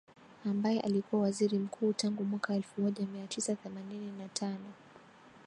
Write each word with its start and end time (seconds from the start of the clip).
ambaye 0.45 0.79
alikuwa 0.81 1.21
Waziri 1.21 1.59
Mkuu 1.59 1.93
tangu 1.93 2.23
mwaka 2.23 2.55
elfu 2.55 2.81
moja 2.81 3.05
mia 3.07 3.27
tisa 3.27 3.55
themanini 3.55 4.11
na 4.11 4.27
tano 4.29 4.73